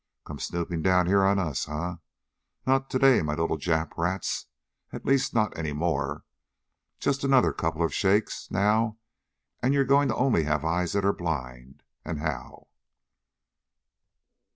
[0.25, 1.97] Come snooping down here on us, huh?
[2.65, 4.47] Not today, my little Jap rats.
[4.91, 6.23] At least, not any more.
[6.99, 8.97] Just another couple of shakes, now,
[9.61, 11.83] and you're going to only have eyes that are blind!
[12.03, 12.69] And how!"